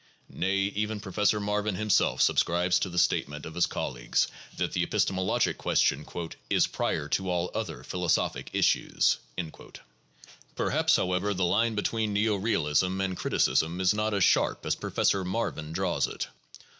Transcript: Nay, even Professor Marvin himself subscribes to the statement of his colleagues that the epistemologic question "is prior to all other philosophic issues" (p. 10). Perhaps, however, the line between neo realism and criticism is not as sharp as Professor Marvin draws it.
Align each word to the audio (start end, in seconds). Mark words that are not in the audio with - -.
Nay, 0.33 0.55
even 0.73 0.99
Professor 0.99 1.39
Marvin 1.39 1.75
himself 1.75 2.23
subscribes 2.23 2.79
to 2.79 2.89
the 2.89 2.97
statement 2.97 3.45
of 3.45 3.53
his 3.53 3.67
colleagues 3.67 4.27
that 4.57 4.71
the 4.73 4.83
epistemologic 4.83 5.57
question 5.57 6.07
"is 6.49 6.65
prior 6.65 7.07
to 7.09 7.29
all 7.29 7.51
other 7.53 7.83
philosophic 7.83 8.49
issues" 8.51 9.17
(p. 9.37 9.43
10). 9.51 9.73
Perhaps, 10.55 10.95
however, 10.95 11.35
the 11.35 11.45
line 11.45 11.75
between 11.75 12.13
neo 12.13 12.35
realism 12.35 12.99
and 12.99 13.15
criticism 13.15 13.79
is 13.79 13.93
not 13.93 14.15
as 14.15 14.23
sharp 14.23 14.65
as 14.65 14.73
Professor 14.73 15.23
Marvin 15.23 15.71
draws 15.71 16.07
it. 16.07 16.29